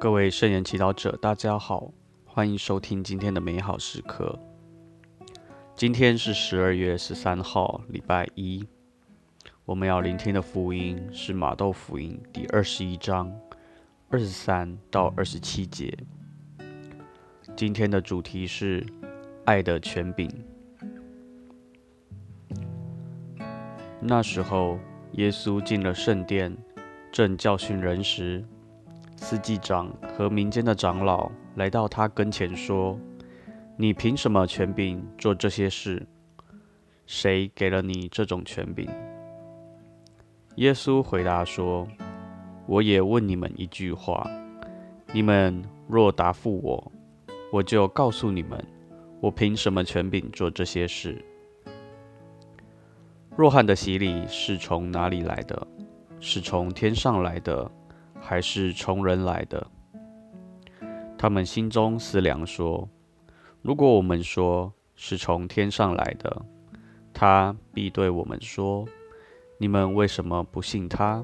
[0.00, 1.92] 各位圣言祈祷者，大家好，
[2.24, 4.38] 欢迎收听今天的美好时刻。
[5.76, 8.66] 今天是十二月十三号，礼拜一。
[9.66, 13.30] 我们要聆听的福音是马窦福音第二十一章
[14.08, 15.94] 二十三到二十七节。
[17.54, 18.82] 今天的主题是
[19.44, 20.30] 爱的权柄。
[24.00, 24.78] 那时候，
[25.12, 26.56] 耶稣进了圣殿，
[27.12, 28.42] 正教训人时。
[29.20, 32.98] 司祭长和民间的长老来到他跟前说
[33.76, 36.04] ：“你凭什么权柄做这些事？
[37.06, 38.88] 谁给了你这种权柄？”
[40.56, 41.86] 耶稣回答说
[42.66, 44.28] ：“我也问你们一句话，
[45.12, 46.92] 你们若答复我，
[47.52, 48.58] 我就告诉你们，
[49.20, 51.22] 我凭什么权柄做这些事。
[53.36, 55.66] 若汉的洗礼是从哪里来的？
[56.20, 57.70] 是从天上来的？”
[58.20, 59.66] 还是从人来的？
[61.18, 62.88] 他们心中思量说
[63.60, 66.44] ：“如果我们说是从天上来的，
[67.12, 68.86] 他必对我们说
[69.58, 71.22] ：‘你们为什么不信他？’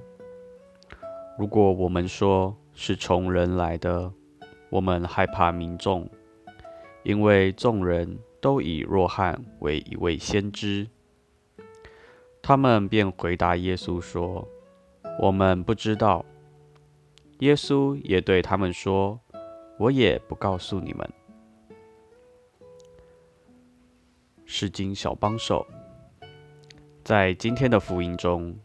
[1.39, 4.13] 如果我们说是从人来的，
[4.69, 6.09] 我们害怕民众，
[7.03, 10.87] 因为众人都以若翰为一位先知。
[12.43, 14.47] 他们便回答耶稣说
[15.21, 16.25] ：‘我们不知道。’”
[17.41, 19.21] 耶稣也对他们说
[19.79, 21.13] ：“我也不告诉你们。”
[24.47, 25.67] 是经小帮手。
[27.05, 28.57] 在今天的福音中，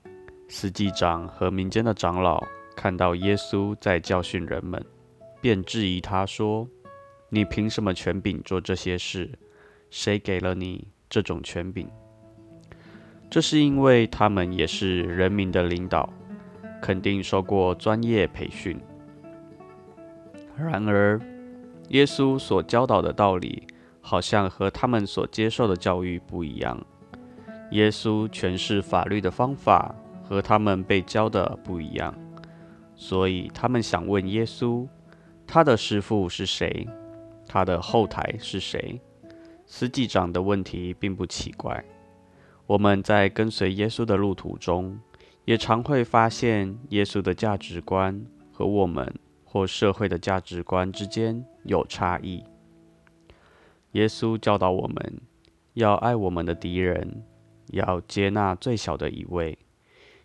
[0.48, 2.42] 司祭长和民间的长老
[2.76, 4.84] 看到耶稣在教训人们，
[5.42, 6.66] 便质疑他说
[7.30, 9.30] ：“你凭什么权柄做这些事？
[9.90, 11.90] 谁给了你这种权柄？”
[13.30, 16.12] 这是因为他们也是人民的领导。
[16.82, 18.80] 肯定受过专业培训。
[20.58, 21.20] 然而，
[21.90, 23.68] 耶稣所教导的道理
[24.02, 26.84] 好像和他们所接受的教育不一样。
[27.72, 32.14] 耶稣诠释法律的方法和他们被教的不一样，
[32.96, 34.88] 所以他们想问耶稣：
[35.48, 36.88] 他的师傅是谁？
[37.48, 39.00] 他的后台是谁？
[39.66, 41.84] 司祭长的问题并不奇怪。
[42.68, 45.00] 我们在跟随耶稣的路途中。
[45.46, 49.14] 也常会发现，耶稣的价值观和我们
[49.44, 52.44] 或社会的价值观之间有差异。
[53.94, 55.22] 耶稣教导我们
[55.74, 57.24] 要爱我们的敌人，
[57.72, 59.58] 要接纳最小的一位，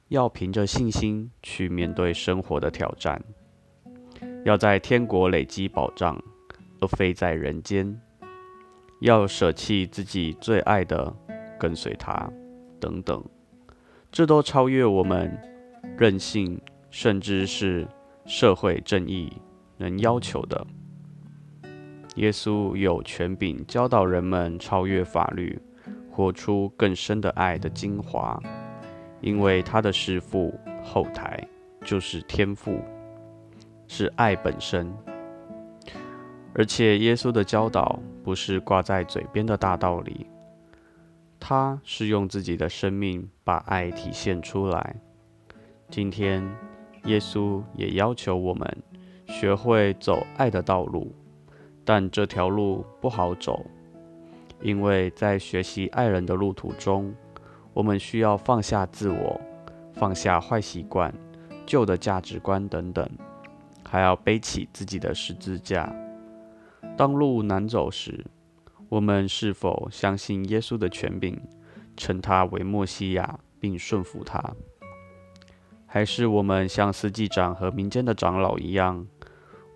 [0.09, 3.21] 要凭着信心去面对生活的挑战，
[4.45, 6.23] 要在天国累积保障，
[6.81, 8.01] 而非在人间，
[9.01, 11.13] 要舍弃自己最爱的，
[11.59, 12.31] 跟随他，
[12.79, 13.25] 等等。
[14.17, 15.31] 这都超越我们
[15.99, 17.87] 任性，甚至是
[18.25, 19.31] 社会正义
[19.77, 20.67] 能要求的。
[22.15, 25.61] 耶稣有权柄教导人们超越法律，
[26.11, 28.43] 活出更深的爱的精华，
[29.21, 31.47] 因为他的师父后台
[31.85, 32.81] 就是天赋，
[33.87, 34.91] 是爱本身。
[36.55, 40.27] 而且耶稣的教导不是挂在嘴边的大道理。
[41.49, 44.97] 他是用自己的生命把爱体现出来。
[45.89, 46.43] 今天，
[47.05, 48.83] 耶稣也要求我们
[49.29, 51.15] 学会走爱的道路，
[51.85, 53.65] 但这条路不好走，
[54.61, 57.15] 因为在学习爱人的路途中，
[57.73, 59.41] 我们需要放下自我，
[59.93, 61.15] 放下坏习惯、
[61.65, 63.09] 旧的价值观等等，
[63.89, 65.95] 还要背起自己的十字架。
[66.97, 68.27] 当路难走时，
[68.89, 71.41] 我们是否相信耶稣的权柄，
[71.97, 74.55] 称他为墨西亚，并顺服他？
[75.87, 79.07] 还是我们像司祭长和民间的长老一样，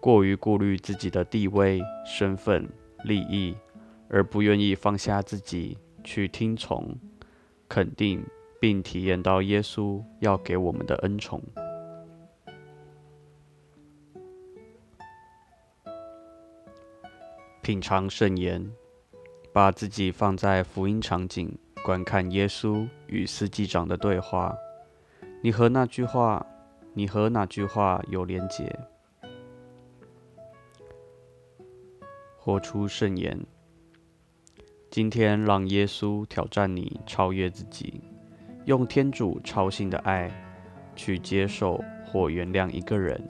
[0.01, 2.69] 过于顾虑自己的地位、身份、
[3.05, 3.57] 利益，
[4.09, 6.97] 而不愿意放下自己，去听从、
[7.69, 8.25] 肯定
[8.61, 11.43] 并体验到耶稣要给我们的恩宠？
[17.63, 18.71] 品尝圣言。
[19.61, 21.55] 把自己放在福音场景，
[21.85, 24.57] 观看耶稣与司机长的对话。
[25.43, 26.47] 你和那句话，
[26.95, 28.75] 你和哪句话有连结？
[32.39, 33.39] 活出圣言。
[34.91, 38.01] 今天让耶稣挑战你，超越自己，
[38.65, 40.33] 用天主超性的爱
[40.97, 43.23] 去接受或原谅一个人。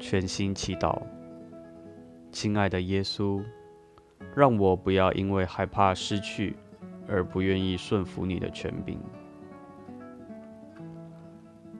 [0.00, 1.00] 全心祈祷。
[2.38, 3.42] 亲爱的耶稣，
[4.34, 6.54] 让我不要因为害怕失去
[7.08, 9.00] 而不愿意顺服你的权柄。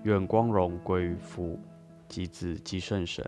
[0.04, 1.60] 愿光荣归于父、
[2.08, 3.22] 及子、及圣神，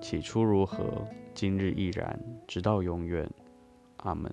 [0.00, 2.18] 起初如何，今日亦然，
[2.48, 3.28] 直到永远。
[3.98, 4.32] 阿门。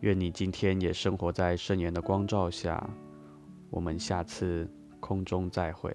[0.00, 2.88] 愿你今天也生活在圣言的光照下。
[3.68, 4.66] 我们下次
[5.00, 5.94] 空中再会。